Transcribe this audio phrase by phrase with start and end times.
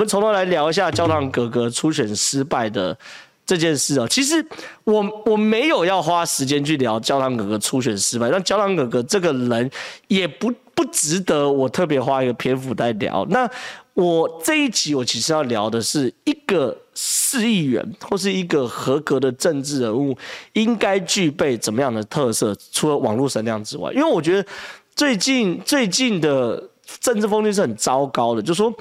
[0.00, 2.96] 我们从头来聊一下焦糖哥哥初选失败的
[3.44, 4.08] 这件事哦。
[4.08, 4.42] 其实
[4.84, 9.70] 我我没有要花时间去聊焦糖哥哥初选失败，但焦糖哥哥这个人
[10.08, 13.26] 也不不值得我特别花一个篇幅来聊。
[13.28, 13.46] 那
[13.92, 20.16] 我这一集我其实要聊的是一个市议员或是一个合格的政治人物
[20.54, 24.48] 应该具备怎么样的特色，除了网络声量之外，因为我觉得
[24.96, 26.70] 最近最近的
[27.00, 28.74] 政治风气是很糟糕的，就说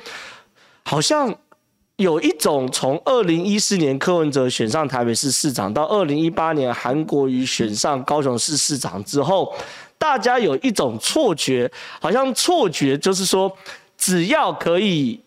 [0.90, 1.32] 好像
[1.98, 9.54] 有一种从二零一四年柯文哲选上台北市市长到二零一八年韩国瑜选上高雄市市长之后，
[10.00, 11.72] 大家有一种错觉，
[12.02, 13.56] 好像错觉就是说。
[14.02, 15.22] 只要可以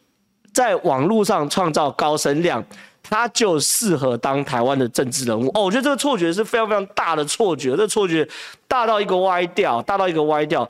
[0.50, 2.64] 在网络上创造高声量，
[3.02, 5.46] 他就适合当台湾的政治人物。
[5.48, 8.26] 哦，我觉得这个错觉是非常非常大的错觉，这错觉
[8.66, 10.66] 大到一个歪掉，大到一个歪掉。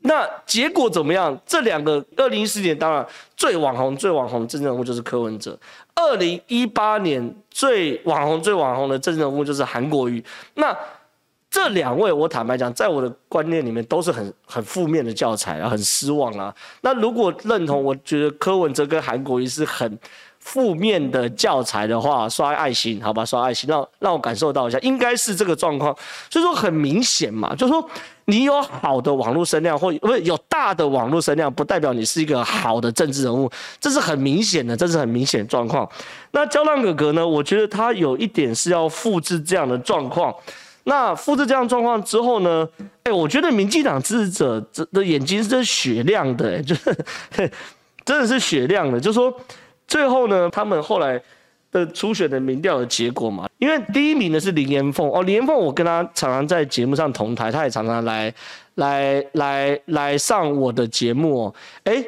[0.00, 1.36] 那结果怎么样？
[1.44, 3.04] 这两个二零一四年当然
[3.36, 5.58] 最网红、最网红的政治人物就是柯文哲，
[5.94, 10.22] 二零一八年最网红、最网红的政治人物就是韩国瑜。
[10.54, 10.76] 那
[11.50, 16.54] 这两位，我坦白讲，在我的观念里面都是很很负面的教材啊，很失望啊。
[16.82, 19.98] 那如果认同，我觉得柯文哲跟韩国瑜是很
[20.46, 25.94] 负面的教材的话，刷爱心，好吧，刷爱心，让让我感受到一下，应该是这个状况。
[26.30, 27.84] 所以说很明显嘛，就是说
[28.26, 35.88] 你有好的网络声量，或不是有大的网络声量，不代表你是一个好的政治人物，这是很明显的，这是很明显的状况。
[36.30, 37.26] 那焦浪哥哥呢？
[37.26, 40.32] 我觉得他有一点是要复制这样的状况。
[40.84, 42.68] 那复制这样状况之后呢？
[43.02, 44.60] 哎，我觉得民进党支持者
[44.92, 46.96] 的眼睛是雪亮的，就是
[48.04, 49.00] 真的是雪亮的。
[49.00, 49.36] 就是说
[49.86, 51.20] 最后呢，他们后来
[51.70, 58.32] 的初选的民调的结果嘛，因为第一名的是林延凤哦，林延凤我跟他常常在节目上同台，他也常常来
[58.74, 61.54] 来来来上我的节目哦。
[61.84, 62.04] 哎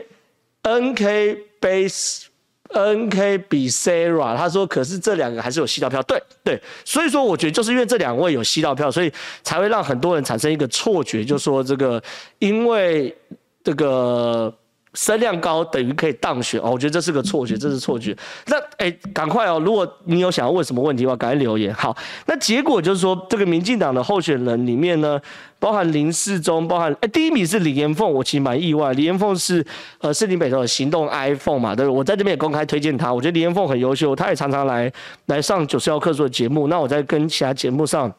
[0.62, 2.24] ，NK Base。
[2.70, 9.10] N K 比 Sarah，他说，可是这两个还是有吸到票，对对，所以说我觉得就是因为这两位有吸到票，所以
[9.42, 12.02] 才会让很多人产生一个错觉，就说这个
[12.40, 13.16] 因为
[13.64, 14.54] 这个。
[14.94, 18.16] 声量高等于可以当选哦，我觉得这是个错觉，这是错觉。
[18.46, 19.60] 那哎，赶快哦！
[19.64, 21.72] 如果你有想要问什么问题的话，赶快留言。
[21.74, 25.20] 好，那结果就是说，这个民进党的候选人里面呢，
[25.58, 28.92] 包含林世忠，包含哎，第一名是李延凤，我其实蛮意外。
[28.94, 29.64] 李延凤是
[30.00, 31.94] 呃，士林北投的行动 iPhone 嘛，对不？
[31.94, 34.90] 我在这边也公开推荐他，我觉得李延凤很优秀，他也常常来
[35.26, 36.68] 来上九十号客诉的节目。
[36.68, 38.12] 那我在跟其他节目上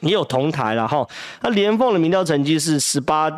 [0.00, 1.06] 也有同台了哈。
[1.40, 3.32] 那李延凤的民调成绩是十八。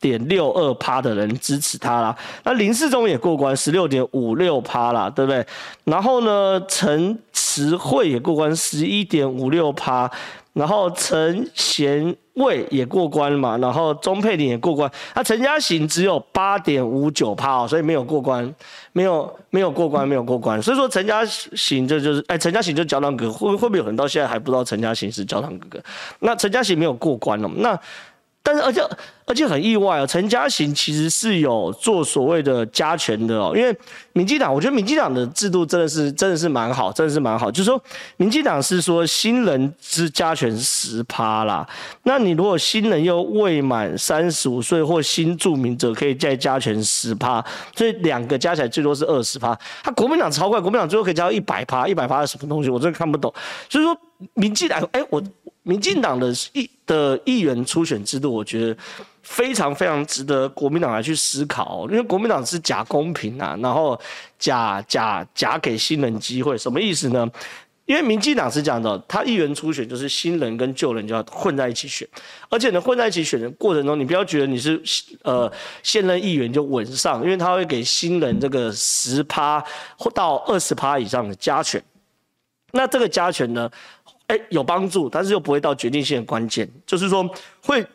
[0.00, 5.46] 点六二趴的人支持他啦，那林世忠也过关，十六点五六趴啦，对不对？
[5.84, 10.10] 然后呢，陈慈惠也过关，十一点五六趴，
[10.52, 18.54] 然后陈贤卫也过关嘛，然后钟佩玲也过关，那陈嘉行只有八点五九趴哦，所以没有过关，
[18.92, 25.80] 没有没有过关，没有过关，所以说陈嘉行这就是，哎，陈嘉行就焦糖哥，会会不会有人到现在还不知道陈嘉行是焦糖哥哥？
[26.18, 27.80] 那陈嘉行没有过关了，那。
[28.46, 28.82] 但是，而且
[29.24, 33.74] 而且很意外哦，陈嘉行其实是有做所谓的加权的哦，因为
[34.12, 37.50] 民进党，我觉得民进党的制度真的是真的是蛮好，真的是蛮好。
[37.50, 37.82] 就是说，
[38.18, 41.66] 民进党是说新人之加权十趴啦，
[42.02, 47.42] 那你如果新人又未满三十五岁或新住民者，可以再加权十趴，
[47.74, 49.58] 所以两个加起来最多是二十趴。
[49.82, 52.68] 他国民党超怪，国民党最后可以加到一百趴，一百趴是什么东西？
[52.68, 53.32] 我真的看不懂。
[53.70, 53.96] 所以说，
[54.32, 55.22] 民进党，哎，我。
[55.66, 58.76] 民进党的议的议员初选制度，我觉得
[59.22, 63.98] 非常非常值得国民党来去思考，因为国民党是假公平啊，然后
[64.38, 67.26] 假假假给新人机会，什么意思呢？
[67.86, 72.06] 因为民进党是这样的，他议员初选就是新人跟旧人就要混在一起选，
[72.50, 74.78] 而且呢混在一起选的过程中，你不要觉得你是
[75.22, 75.50] 呃
[75.82, 79.64] 现任议员就稳上，因为他会给新人这个十趴
[79.98, 81.82] 或到二十趴以上的加权，
[82.72, 83.70] 那这个加权呢？
[84.26, 87.28] 哎，有帮助，但是又不会到决定性的关键，就是说
[87.62, 87.86] 会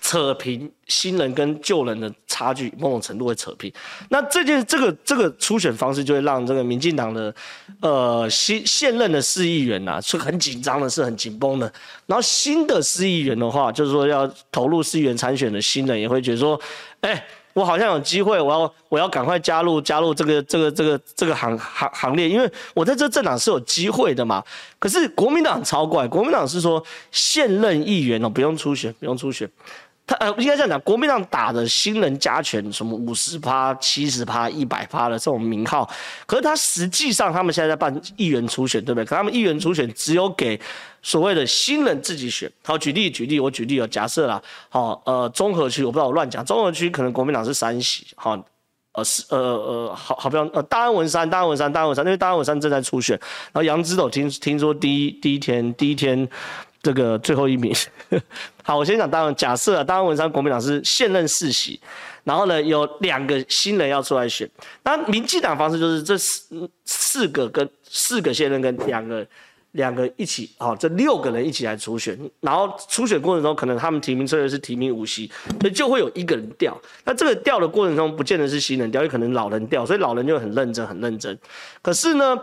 [0.00, 3.72] 扯平新人跟旧人的差距，某种程度会扯平。
[4.08, 7.34] 那这件这个这个初选方式，就会让这个民进党的
[7.80, 11.72] 呃新现任的市议员呐是很紧张的，是很紧绷的。
[12.06, 16.60] 然后新的市议员的话，就是说要投入市议员参选的新人，也会觉得说，
[17.02, 17.24] 哎。
[17.54, 24.42] 我好像有机会，我要我要赶快加入加入这个这个这个这个行行行列，因为我在这政党是有机会的嘛。
[24.78, 29.48] 可是国民党超怪，国民党是说现任议员哦不用初选，不用初选。
[30.06, 35.88] 他呃应该这样讲，国民党打的新人加权什么五十趴、七十趴、一百趴的这种名号，
[36.26, 39.04] 可是他实际上他们现在在办议员初选，对不对？
[39.06, 40.60] 可他们议员初选只有给
[41.00, 42.50] 所谓的新人自己选。
[42.62, 48.38] 好，举例举例，我举例哦，假设啦，好呃，中和区我不知道我乱讲，中和区可能国民党是三席，好，
[48.92, 53.18] 呃是呃呃好好比方呃大安文山大安文山大安文山，因为大安文山正在初选，
[53.52, 56.28] 然后杨之斗听听说第一第一天第一天
[56.84, 57.74] 这个最后一名，
[58.62, 61.80] 好，我先讲当然，假设啊，当然文山国民党是现任四席，
[62.22, 64.48] 然后呢有两个新人要出来选，
[64.82, 69.26] 那民进党方式就是这四四个跟四个现任跟两个。
[69.74, 75.28] 两个一起，好，这六个人一起来初选，然后初选过程中，可能他们提名策略是提名五席，
[75.60, 76.80] 所以就会有一个人掉。
[77.04, 81.36] 那这个掉的过程中，不见得是新人掉，也可能老人掉，所以老人就很认真，很认真。
[81.82, 82.38] 可是呢，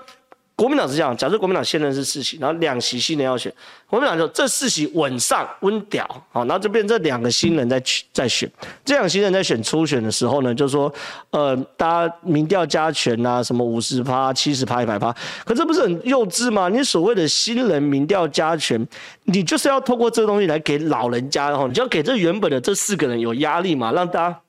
[0.61, 3.51] 国民党是这样，假设国民党现任是四席，然后两席新人要选，
[3.87, 7.81] 国民党就这四席稳上温屌，好，然后就变这两个新人在
[8.13, 8.47] 在选，
[8.85, 10.93] 这两个新人在选初选的时候呢，就说，
[11.31, 15.11] 呃，大家民调加权啊，什么五十趴、七十趴、一百趴，
[15.43, 16.69] 可这不是很幼稚吗？
[16.69, 18.87] 你所谓的新人民调加权，
[19.23, 24.39] 你就是要透过这个东西来给老人家，然后你就要给这原本的这四个人有压力嘛，让大家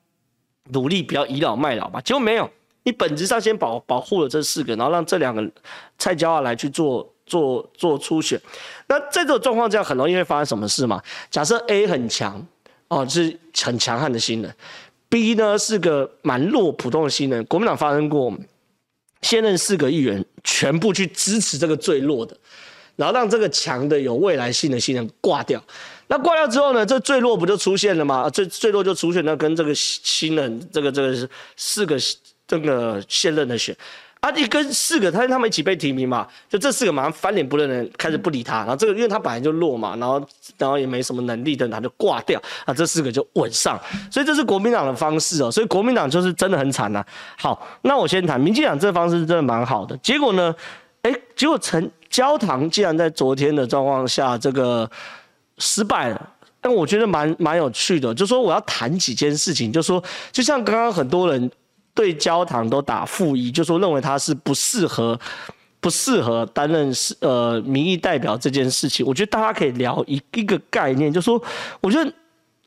[0.69, 2.47] 努力不要倚老卖老嘛，结果没有。
[2.83, 5.49] 你本质上先保保护了这四个，然后让这两个
[5.97, 8.39] 菜椒啊来去做做做初选。
[8.87, 11.01] 那在这种状况这样很容易会发生什么事嘛？
[11.31, 12.45] 假设 A 很强
[12.89, 14.53] 哦，是很强悍的新人
[15.09, 17.43] ；B 呢是个蛮弱普通的新人。
[17.45, 18.33] 国民党发生过，
[19.21, 22.35] 现任四个议员全部去支持这个最弱的，
[22.97, 25.63] 然后让这个强的有未来性的新人挂掉。
[26.07, 28.29] 那挂掉之后呢，这最弱不就出现了吗？
[28.29, 31.97] 最最弱就出现了，跟这个新人这个这个四个。
[32.53, 33.75] 这个现任的选，
[34.19, 40.23] 啊，一跟四个他跟他们一起被提名嘛，就这四个马上翻脸不认人，开始不理他，然后这个因为他本来就弱嘛，然后
[40.55, 43.79] 然后也没什么能力的，他就挂掉，啊，这四个就稳上，
[44.11, 47.03] 所以这是国民党的方式哦，所以国民党就是真的很惨呐、
[47.39, 50.53] 好，那我先谈民进党这方式真的蛮好的，结果呢，
[51.01, 54.87] 哎，结果陈焦糖竟然在昨天的状况下这个
[55.57, 56.29] 失败了，
[56.61, 60.01] 但我觉得蛮蛮有趣的，就说我要谈几件事情，就说
[60.31, 61.49] 就像刚刚很多人。
[61.95, 65.19] 对焦糖都打负一，就说认为他是不适合，
[65.79, 69.05] 不适合担任是呃民意代表这件事情。
[69.05, 71.41] 我觉得大家可以聊一一个概念，就说
[71.81, 72.11] 我觉得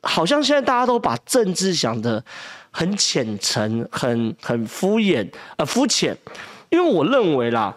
[0.01, 2.23] 好像现在大家都把政治想得
[2.71, 6.17] 很浅层、很很敷衍呃肤浅。
[6.69, 7.75] 因为我认为啦，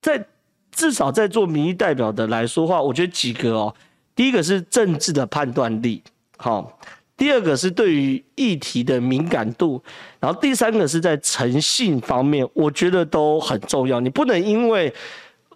[0.00, 0.26] 在
[0.70, 3.74] 至少在做民意代表的来说话，我觉得几个哦，
[4.14, 6.02] 第一个是政治的判断力，
[6.36, 6.78] 好。
[7.22, 9.80] 第二个是对于议题的敏感度，
[10.18, 14.00] 然后第三个是在诚信方面，我觉得都很重要。
[14.00, 14.92] 你不能因为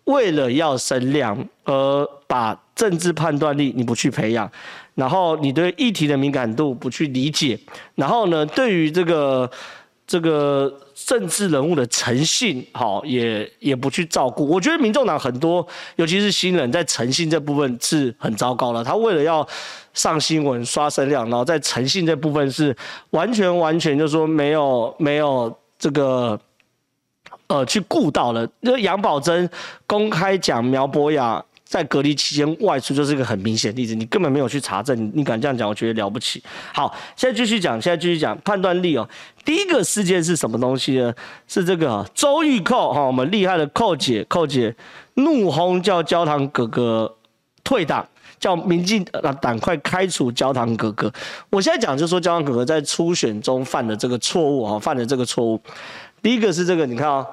[0.05, 4.49] 为了要声量而把政治判断力你不去培养，
[4.95, 7.59] 然后你对议题的敏感度不去理解，
[7.97, 9.51] 然后呢，对于这个
[10.07, 10.73] 这个。
[10.97, 14.49] 政治人物的诚信，好，也也不去照顾。
[14.49, 15.65] 我觉得民众党很多，
[15.97, 18.83] 尤其是新人，在诚信这部分是很糟糕了。
[18.83, 19.47] 他为了要
[19.97, 22.77] 上新闻、刷声量，然后在诚信这部分是
[23.11, 26.39] 完全完全就说没有没有这个
[27.49, 28.49] 呃去顾到了。
[28.61, 29.51] 那杨宝珍
[29.89, 31.45] 公开讲苗博雅。
[31.69, 36.41] 在隔离期间外出就是一个很明显的例子，你根本没有去查证，你敢这样讲，我觉得了不起。
[36.73, 39.07] 好，现在继续讲，现在继续讲判断力哦。
[39.45, 41.13] 第一个事件是什么东西呢？
[41.49, 44.73] 是这个周玉蔻哈，我们厉害的蔻姐，蔻姐
[45.15, 47.13] 怒轰叫焦糖哥哥
[47.65, 48.07] 退党，
[48.39, 49.05] 叫民进
[49.41, 51.13] 党快开除焦糖哥哥。
[51.51, 55.61] 我现在讲就是说焦糖哥哥在初选中犯的这个错误啊，犯的这个错误。
[56.23, 57.27] 第一个是这个，你看啊、哦。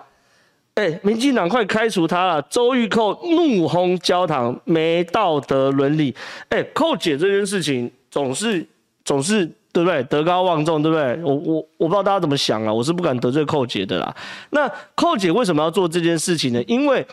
[0.75, 2.41] 哎、民进党快开除他了！
[2.49, 6.15] 周玉蔻怒轰焦糖没道德伦理。
[6.49, 8.65] 哎、寇，姐这件事情总是
[9.05, 10.01] 总是对不对？
[10.05, 11.23] 德高望重对不对？
[11.23, 14.15] 我我我不知道大家怎么想啊，我是不敢得罪寇姐的啦。
[14.49, 16.63] 那寇姐为什么要做这件事情呢？
[16.63, 17.05] 因为。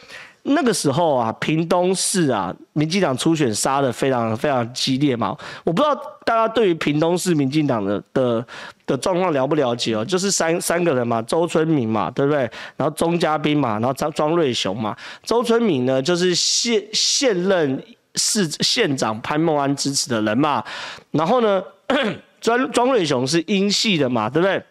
[0.42, 5.36] 那个时候啊，屏东市啊，民进党初选杀的非常非常激烈嘛。
[5.64, 5.94] 我不知道
[6.24, 8.44] 大家对于屏东市民进党的的
[8.86, 10.04] 的状况了不了解哦？
[10.04, 12.40] 就是三三个人嘛，周春明嘛，对不对？
[12.76, 14.96] 然后钟嘉宾嘛，然后庄庄瑞雄嘛。
[15.22, 17.82] 周春明呢，就是现现任
[18.14, 20.64] 市县长潘孟安支持的人嘛。
[21.10, 21.62] 然后呢，
[22.40, 24.62] 庄庄瑞雄是英系的嘛，对不对？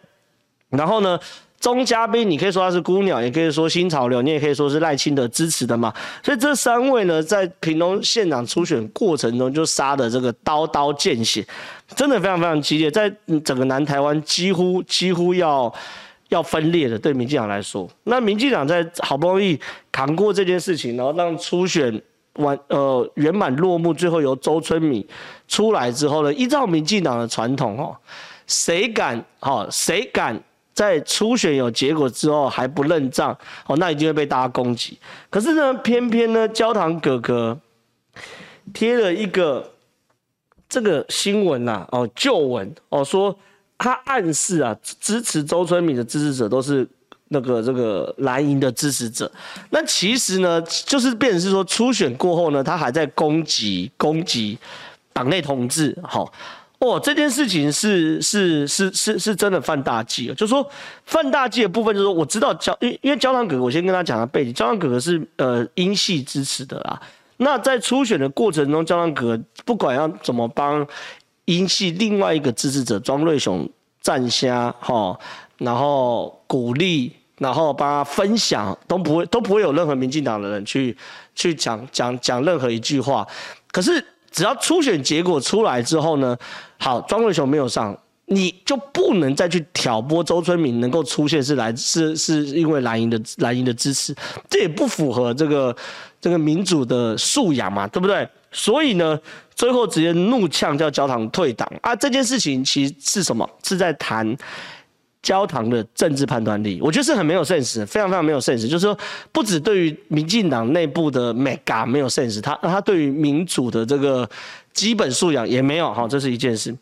[0.70, 1.18] 然后呢？
[1.60, 5.92] 钟嘉宾，你可以说他是孤鸟，也可以说新潮流，你也可以说是赖清德支持的嘛。
[6.24, 11.46] 所以这三位呢，在屏东县长初选过程中就杀的这个刀刀见血，
[11.94, 13.14] 真的非常非常激烈，在
[13.44, 15.70] 整个南台湾几乎几乎要
[16.30, 16.98] 要分裂的。
[16.98, 19.60] 对民进党来说，那民进党在好不容易
[19.92, 22.00] 扛过这件事情，然后让初选
[22.36, 25.06] 完呃圆满落幕，最后由周春米
[25.46, 27.94] 出来之后呢，依照民进党的传统哦，
[28.46, 30.42] 谁敢哦谁敢？
[30.72, 33.36] 在初选有结果之后还不认账
[33.66, 34.98] 哦，那一定会被大家攻击。
[35.28, 37.58] 可是呢，偏偏呢，焦糖哥哥
[38.72, 39.72] 贴了一个
[40.68, 43.36] 这个新闻、啊，哦，旧闻哦，说
[43.76, 46.86] 他暗示啊，支持周春敏的支持者都是
[47.28, 49.30] 那个这个蓝营的支持者。
[49.70, 54.58] 那其实呢，就是变成是说初选过后呢，他还在攻击攻击
[55.12, 55.96] 党内同志。
[56.02, 56.32] 好，
[56.80, 60.34] 哦这件事情是是是是是真的犯大忌了！
[60.34, 60.68] 就说
[61.04, 67.00] 犯大忌的部分，就是说我知道焦，因因为焦糖哥哥，我先跟他讲下背景，焦糖哥哥是呃英系支持的啦。
[67.36, 70.86] 那在初选的过程中，焦糖哥哥不管要怎么帮。
[71.46, 73.68] 英系另外一个支持者庄瑞雄
[74.00, 75.18] 站虾哈，
[75.58, 80.96] 然后鼓励，然后帮他分享，都不会都不会有任何民进党的人去
[81.34, 83.26] 去讲讲讲任何一句话。
[83.72, 86.36] 可是只要初选结果出来之后呢，
[86.78, 87.96] 好，庄瑞雄没有上，
[88.26, 94.14] 你就不能再去挑拨周春明能够出现是来是是因为蓝营的蓝营的支持，
[94.48, 95.74] 这也不符合这个
[96.20, 98.28] 这个民主的素养嘛，对不对？
[98.52, 99.18] 所以呢。
[99.56, 101.94] 最后直接怒呛叫焦糖退党啊！
[101.94, 103.46] 这件事情其实是什么？
[103.62, 104.34] 是在谈
[105.22, 106.80] 焦糖的政治判断力。
[106.82, 108.68] 我觉得是很没有 sense，非常非常没有 sense。
[108.68, 108.98] 就是说，
[109.32, 114.28] 不止对于民进党内部的 mega 没有 sense，他他对于民主的这个
[114.72, 115.92] 基本素养也没有。
[115.92, 116.74] 好，这是一件事。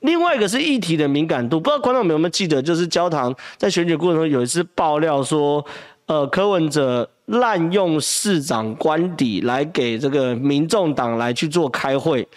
[0.00, 5.64] 另外一个是议题的敏感度，不知道观众们有没有记得，就是焦糖在选举过程中有一次爆料说，
[6.06, 7.08] 呃，柯文哲。
[7.28, 12.28] 滥用市长官邸来给这个民众党来去做开会，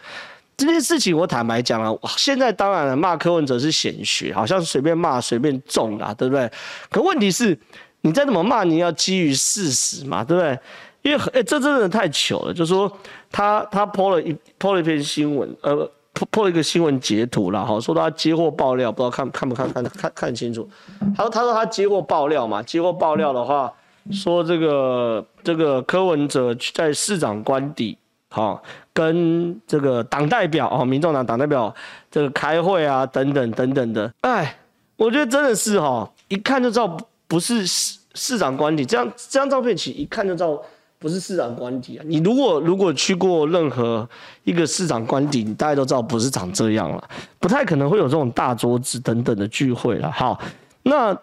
[0.58, 6.52] 这件事情我坦白讲了，现在当然了，骂柯文哲是显学，好像随便骂随便中啦，对不对？
[6.90, 7.58] 可问题是，
[8.02, 10.60] 你再怎么骂，你要基于事实嘛，对不对？
[11.04, 12.92] 因为哎，这真的太糗了，就说
[13.32, 15.90] 他他 po 了一 po 了一篇新闻，呃
[16.32, 20.68] ，po 了一个新闻截图了，哈，说他接获爆料，不知道看看不看看看看清楚。
[21.16, 23.72] 他说他说他接获爆料嘛，接获爆料的话。
[24.10, 27.98] 说这个这个柯文哲在市长官邸，
[28.30, 28.64] 好
[28.98, 31.72] 跟这个党代表哦，民众党党代表
[32.10, 34.58] 这个开会啊，等等等等的，哎，
[34.96, 40.60] 我觉得真的是哈，一看就知道不是市市长官邸，这样这张照片起一看就知道
[40.98, 42.04] 不是市长官邸啊。
[42.08, 44.10] 你如果如果去过任何
[44.44, 47.04] 一个市长官邸，你大家都知道不是长这样了，
[47.38, 50.12] 不太可能会有这种大桌子等等的聚会了。
[50.12, 50.42] 好，
[50.82, 51.16] 那。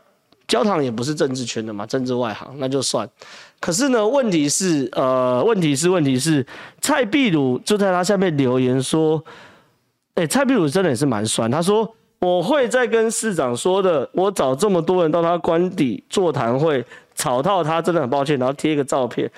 [0.47, 3.09] 焦糖也不是政治圈的嘛，政治外行那就算。
[3.61, 6.47] 可是呢，问题是，呃，问题是，问题是，
[6.81, 9.25] 蔡壁如就在他下面留言说，
[10.15, 11.51] 哎、蔡壁如真的也是蛮酸。
[11.51, 16.85] 他说，我会再跟市长说的，我找这么多人到他官邸座谈会，
[17.15, 18.39] 吵到他，真的很抱歉。
[18.39, 19.31] 然后贴一个照片。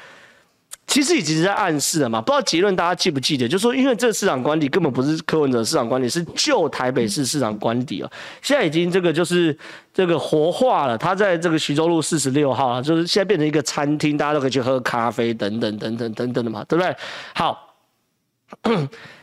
[0.87, 3.47] 其实已经在暗示了嘛，不知道结论大家记不记得？
[3.49, 8.11] 就是说，因为这个市场管理根本不是柯文哲市场管理，是旧台北市市场官邸啊。
[8.41, 9.57] 现在已经这个就是
[9.93, 16.97] 这个活化了，他在这个徐州路四十六号啊，就是现在变成一个餐厅，大家都可以去喝咖啡等等等等等等的嘛，对不对？
[17.35, 17.75] 好，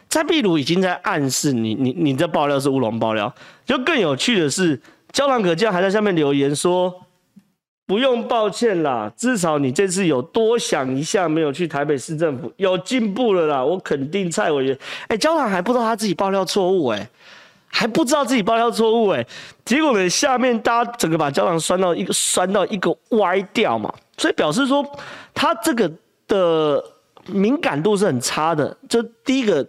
[0.09, 3.33] 蔡壁如已经在暗示你，你你这爆料是乌龙爆料。
[3.65, 4.79] 就更有趣的是，
[5.13, 6.93] 焦糖哥竟然还在下面留言说。
[7.85, 13.63] 不用抱歉啦，至少你这次有多想一下，没有去台北市政府，有进步了啦。
[13.63, 14.77] 我肯定蔡委员，
[15.09, 17.09] 哎，焦糖还不知道他自己爆料错误，哎，
[17.67, 19.25] 还不知道自己爆料错误，哎，
[19.65, 24.85] 结果呢，下面大家整个把焦糖酸到一个酸到一个歪掉嘛，所以表示说
[25.33, 25.91] 他这个
[26.27, 26.83] 的
[27.27, 29.67] 敏感度是很差的，就第一个。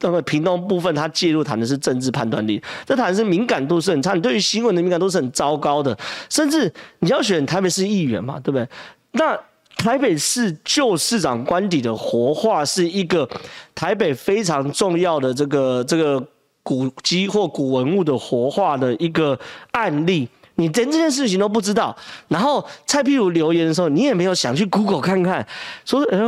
[0.00, 5.96] 那么屏东部分，他介入谈的是政治判断力，这谈的是敏感度是很差，你对于新闻的敏感度是很糟糕的，
[6.28, 8.68] 甚至你要选台北市议员嘛，对不对？
[9.12, 9.38] 那
[9.76, 13.28] 台北市旧市长官邸的活化是一个
[13.74, 16.22] 台北非常重要的这个这个
[16.62, 19.38] 古迹或古文物的活化的一个
[19.72, 21.96] 案例，你连这件事情都不知道，
[22.28, 25.46] 然后蔡壁如留言的时候，你也没有想去 Google 看看，
[25.84, 26.18] 说哎。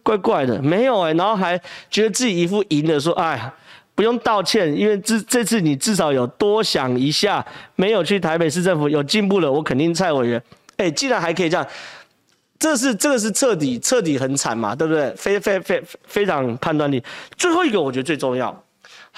[0.00, 3.52] 怪怪的，没有哎、然后还觉得自己一副赢的，说哎，
[3.94, 10.42] 不用道歉，因为这这次你至少有多想一下，没有去台北市政府有进步了，我肯定蔡委员，
[10.78, 11.66] 哎，既然还可以这样，
[12.58, 15.12] 这是这个是彻底彻底很惨嘛，对不对？
[15.14, 17.02] 非非非非常判断力。
[17.36, 18.64] 最后一个我觉得最重要，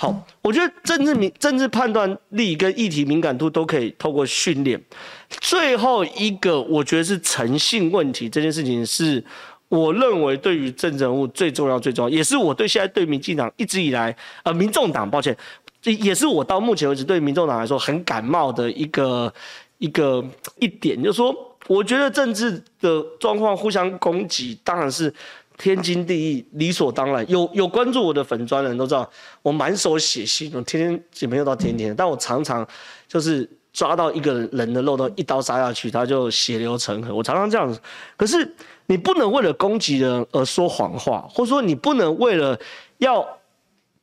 [0.01, 4.81] 好，我觉得政治敏政治判断力跟议题敏感度都可以透过训练。
[5.29, 9.23] 最后一个我觉得是诚信问题，这件事情是。
[9.69, 15.37] 我认为对于政治人物最重要、最重要，也是我对现在对民进党一直以来，呃，民众党，抱歉，
[15.85, 19.33] 也是我到目前为止对民众党来说很感冒的一个
[19.79, 20.25] 一个
[20.59, 21.33] 一点，就是说，
[21.69, 25.15] 我觉得政治的状况互相攻击，当然是
[25.61, 27.29] 天经地义、理所当然。
[27.31, 29.09] 有有关注我的粉专人都知道，
[29.43, 32.67] 我满手血腥，我天天也没有到天天，但我常常
[33.07, 37.15] 就是抓到一个人的漏洞，一刀杀下去，他就血流成河。
[37.15, 37.79] 我常常这样子，
[38.17, 38.57] 可是。
[38.87, 42.59] 你不能为了攻击人而说谎话，或者说你不能为了
[42.99, 43.25] 要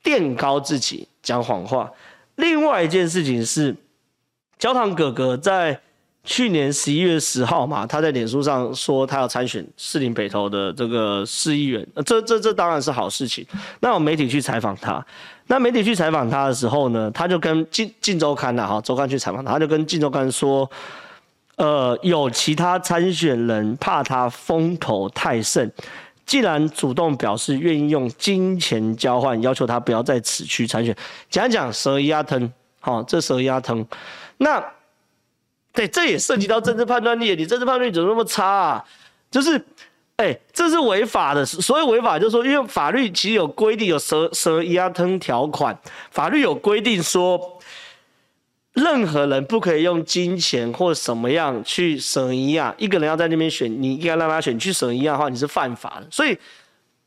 [0.02, 1.92] 垫高自己讲谎话。
[2.36, 3.76] 另外一件事情是，
[4.58, 5.82] 焦糖哥哥在
[6.28, 13.48] 去年十一月十号嘛，他在脸书上说他要参选士林北投的这个市议员，这这这当然是好事情。
[13.80, 15.04] 那有媒体去采访他，
[15.48, 20.70] 那媒体去采访他的时候呢，他就跟《镜镜周刊》呐哈周刊去采访他，他就跟《镜周刊》说，
[21.56, 25.72] 呃，有其他参选人怕他风头太盛，
[26.26, 30.94] 既然主动表示愿意用金钱交换，要求他不要在此区参选，
[31.30, 33.88] 讲讲蛇牙疼，好，这蛇牙疼。
[34.40, 34.62] 那，
[35.78, 37.36] 对，这也涉及到政治判断力。
[37.36, 38.84] 你政治判断力怎么那么差啊？
[39.30, 39.64] 就是，
[40.16, 41.46] 哎，这是违法的。
[41.46, 45.78] 所谓违法，就是说，因为法律其实有规定，有蛇蛇牙疼条款，
[46.10, 47.60] 法律有规定说，
[48.74, 52.74] 任何人不可以用金钱或什么样去蛇牙。
[52.80, 56.08] 一个人要在那边选，你应该让他选去蛇牙的话，你是犯法的。
[56.10, 56.36] 所以，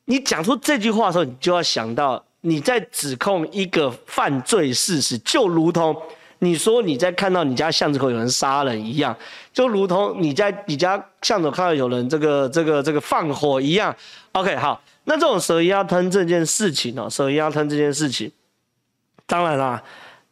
[0.05, 6.01] 你讲出这句话的时候，你就要想到你在指控一个犯罪事实，就如同。
[6.43, 9.15] 你说你在看到你家巷子口有人杀人一样，
[9.53, 13.95] 就如同你在你家巷子看到有人这个这个这个放火一样。
[14.33, 18.33] OK，好，那这种蛇压吞这件事情哦，蛇压吞这件事情，
[19.27, 19.83] 当然啦，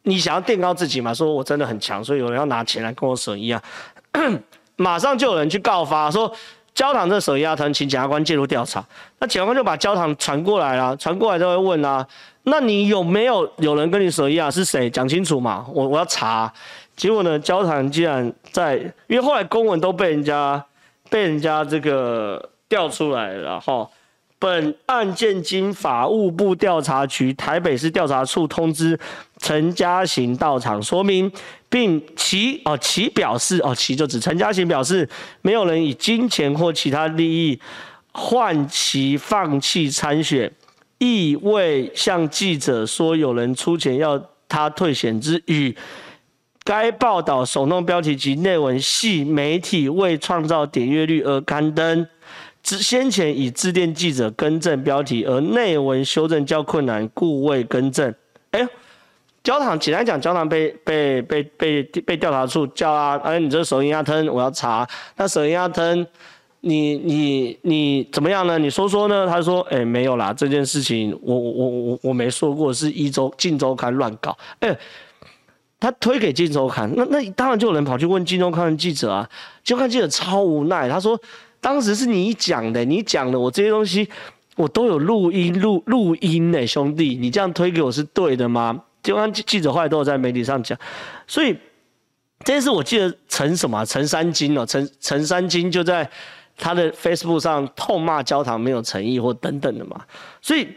[0.01, 3.61] 你想要垫高自己嘛，说我真的很强，所以有人要拿钱来跟我蛇一样，
[4.77, 6.33] 马上就有人去告发说
[6.73, 8.83] 焦糖这蛇压吞，请检察官介入调查。
[9.19, 12.07] 那检察官就把焦糖传过来了，传过来就会问啊。
[12.49, 14.89] 那你有没有有人跟你说一样是谁？
[14.89, 16.51] 讲清楚嘛，我我要查。
[16.95, 18.75] 结果呢，焦糖竟然在，
[19.07, 20.63] 因为后来公文都被人家
[21.09, 23.87] 被人家这个调出来了哈。
[24.37, 28.97] 本案件经法务部调查局台北市调查处通知
[29.37, 31.29] 陈嘉行到场说明，
[31.69, 35.07] 并其哦其表示哦其就指陈嘉行表示，
[35.41, 37.59] 没有人以金钱或其他利益
[38.13, 40.51] 换其放弃参选。
[40.99, 45.75] 亦未向记者说有人出钱要他退选之语。
[46.63, 52.07] 该报道首弄标题及内文系媒体为创造点阅率而刊登，
[52.61, 58.13] 之先前已致电记者更正标题，而内文修正较困难，故未更正。
[58.51, 58.67] 哎，
[59.41, 64.87] 焦糖简单讲，焦糖被被被被被调查处叫啊，哎，你这手淫鸭吞，我要查。
[65.15, 66.05] 那手淫鸭吞。
[66.61, 68.59] 你你你怎么样呢？
[68.59, 69.25] 你说说呢？
[69.25, 74.37] 他说：“哎、没有啦，这件事情我我我我没说过，是一周镜周刊乱搞。
[74.59, 74.77] 哎、
[75.79, 79.29] 他推给镜周刊，那那当然就有人跑去问镜周刊记者啊。
[79.63, 81.17] 镜周刊记者超无奈，他说：
[81.61, 84.09] 当时是你讲的，你讲的，我这些东西
[84.57, 88.73] 我都有录音录录音呢，兄弟，你这样推给我是对的吗？
[89.01, 90.77] 镜周刊记者后来都有在媒体上讲，
[91.25, 91.53] 所以
[92.43, 96.05] 这件事我记得陈什么陈三金哦，陈陈三金就在。”
[96.59, 100.05] 他的 Facebook 上痛骂焦糖没有诚意或等等的嘛，
[100.41, 100.67] 所以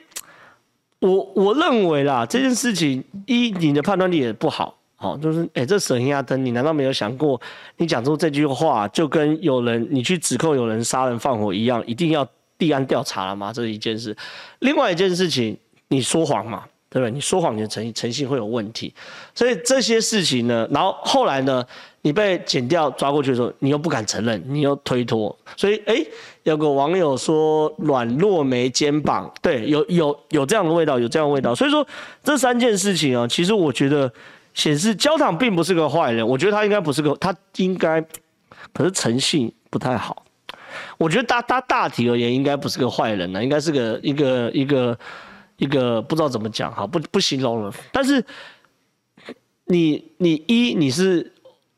[1.00, 7.40] 我，我认为啦，这件事情一你的判断力也不好，好就是哎、这蛇形鸭灯，你难道没有想过，
[7.78, 12.26] 你讲出这句话就跟有人你去指控有人杀人放火一样，一定要
[12.58, 13.52] 立案调查了吗？
[13.52, 14.16] 这是一件事。
[14.60, 17.10] 另外一件事情，你说谎嘛，对不对？
[17.10, 18.92] 你说谎，你的诚诚信会有问题。
[19.34, 21.64] 所以这些事情呢，然后后来呢？
[22.04, 26.04] 你被剪掉抓过去的时候，你又不敢承认，你又推脱，所以哎、
[26.42, 31.54] 有个网友说软弱没肩膀，对，有有有这样的味道，有这样的味道。
[31.54, 31.86] 所以说
[32.24, 34.12] 这三件事情啊，其实我觉得
[34.52, 38.04] 显示焦糖并不是个坏人，我觉得他应该不是个，他应该
[38.72, 40.24] 可是诚信不太好。
[40.98, 44.98] 我觉得大大大体而言，应该不是个坏人呢，应该是个一个一个一个
[45.56, 47.72] 一个不知道怎么讲哈，不不形容了。
[47.92, 48.24] 但是
[49.66, 51.30] 你你一你是。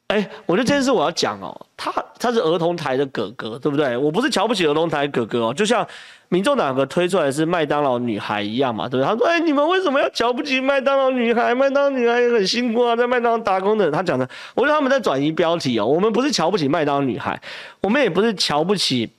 [0.08, 3.96] 哎、我觉得这件事我要讲哦，他他是儿童台的哥哥，对不对？
[3.96, 5.84] 我不是瞧不起儿童台哥哥哦，就像
[6.28, 9.08] 民众党个推出来是麦当劳女孩一样嘛，对不对？
[9.10, 11.54] 他说：“哎、你们为什么要瞧不起麦当劳女孩？
[11.54, 15.86] 麦当劳女孩也很辛苦啊，在麦当劳打工的。”他讲的，我觉得他们在转移标题哦。
[15.86, 17.40] 我们不是瞧不起麦当劳女孩，
[17.80, 19.10] 我们也不是瞧不起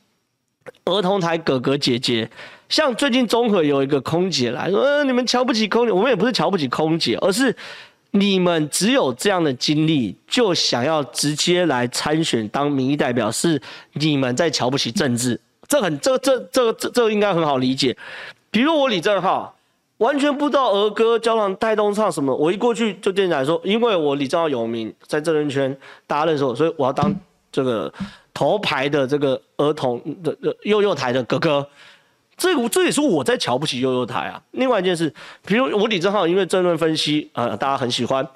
[0.85, 2.29] 儿童台哥哥姐姐。
[2.69, 7.55] 像最近中和有一个空姐来说：“呃，你们瞧不起空姐，我们也不是瞧不起空姐，而是。”
[8.17, 15.37] 你们只有这样的经历，就想要直接来参选当民意代表，是你们在瞧不起政治。
[15.67, 17.97] 这很这这这个这这应该很好理解。
[18.49, 19.53] 比如我李正浩，
[19.97, 27.13] 完全不知道儿歌、胶囊带动唱什么，我一过去就电台说，因为我李正浩有名，在政治圈大家认识我，所以我要当
[27.51, 27.93] 这个
[28.33, 31.67] 头牌的这个儿童的幼幼台的哥哥。
[32.37, 34.41] 这这也是我在瞧不起悠悠台啊。
[34.51, 35.13] 另外一件事，
[35.45, 38.27] 比如我李正浩，因为政论分析啊、大家很喜欢。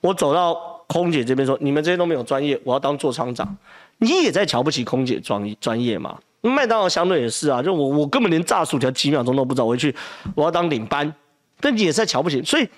[0.00, 0.54] 我走到
[0.86, 3.56] 空姐这边说，你们这些都没有专业，我要当座舱长。
[3.98, 6.16] 你也在瞧不起空姐专专业嘛？
[6.40, 9.92] 麦当劳相对也是啊，就我我根本连炸薯条几秒钟都不知道，我去
[10.36, 11.12] 我要当领班，
[11.60, 12.40] 但你也在瞧不起。
[12.44, 12.68] 所以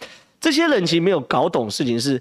[0.40, 2.20] 这些人其实没有搞懂事情是，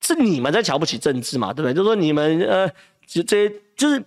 [0.00, 1.74] 是你们在瞧不起政治嘛，对不对？
[1.74, 2.68] 就说你们呃，
[3.04, 4.00] 就这些就是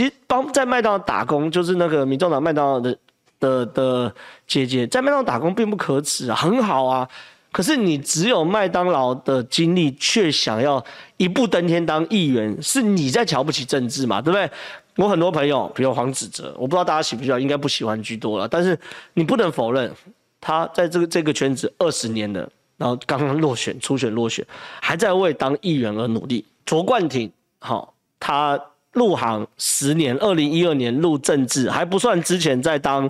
[0.00, 2.96] 其实帮在麦当劳打工，就是那个民众党麦当劳的
[3.38, 4.14] 的的
[4.46, 7.06] 姐姐在麦当劳打工并不可耻啊，很好啊。
[7.52, 10.82] 可是你只有麦当劳的经历，却想要
[11.18, 14.22] 一步登天当议员，是你在瞧不起政治嘛？
[14.22, 14.50] 对不对？
[14.96, 18.48] 我很多朋友，比如黄子哲，我不知道大家喜不喜欢，应该不喜欢居多了。
[18.48, 18.78] 但是
[19.12, 19.92] 你不能否认，
[20.40, 24.42] 他在这个这个圈子二十年了，然后刚刚落选，初选落选，
[24.80, 26.42] 还在为当议员而努力。
[26.64, 28.58] 卓冠廷，好，他
[28.92, 33.08] 入行十年，二零一二年入政治，还不算之前在当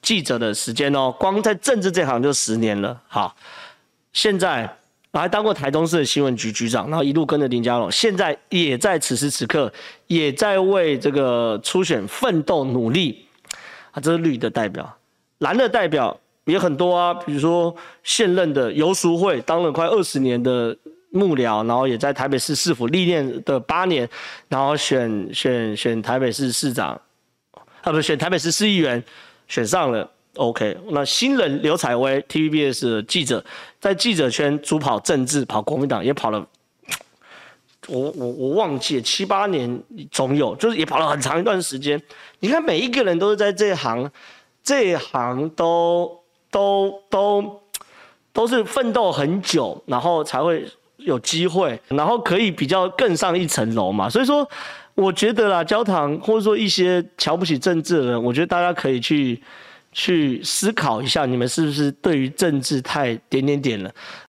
[0.00, 3.34] 记者的时间哦，光在政治这行就十年了，好。
[4.12, 4.76] 现在
[5.10, 9.72] 还当过台东市的新闻局局长，然后一路跟着林佳龙，现在也在此时此刻
[10.06, 13.24] 也在为这个初选奋斗努力
[13.92, 14.00] 啊！
[14.00, 14.98] 这是绿的代表，
[15.38, 20.76] 蓝的代表也很多啊，比如说现任的游淑慧，当了快二十年的
[21.12, 24.08] 幕僚，然后也在台北市市府历练的八年，
[24.48, 27.00] 然后选选选台北市市长，
[27.82, 29.02] 啊不是选台北市市议员，
[29.46, 30.10] 选上了。
[30.36, 33.44] OK，那新人刘采薇，TVBS 的记者，
[33.78, 36.46] 在记者圈主跑政治，跑国民党也跑了，
[37.86, 42.00] 我我我忘记了七八年总有，就是也跑了很长一段时间。
[42.38, 44.10] 你看每一个人都是在这一行，
[44.64, 46.18] 这一行都
[46.50, 47.62] 都都
[48.32, 50.66] 都是奋斗很久，然后才会
[51.04, 54.08] 有机会，然后可以比较更上一层楼嘛。
[54.08, 54.48] 所以说，
[54.94, 59.42] 我觉得啦，教堂或者说一些瞧不起政治的人，我觉得大家可以去。
[59.94, 63.92] 去思考一下，你们是不是对于政治太点点点了？